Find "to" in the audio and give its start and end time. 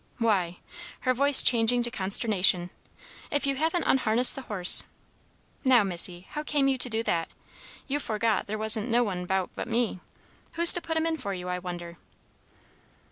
1.83-1.91, 6.79-6.89, 10.73-10.81